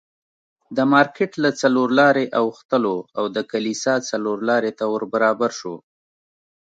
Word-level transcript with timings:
د 0.77 0.79
مارکېټ 0.93 1.31
له 1.43 1.49
څلور 1.61 1.87
لارې 1.99 2.25
اوښتلو 2.39 2.95
او 3.17 3.25
د 3.35 3.37
کلیسا 3.51 3.93
څلورلارې 4.09 4.71
ته 4.79 4.85
ور 4.93 5.03
برابر 5.13 5.51
شوو. 5.59 5.77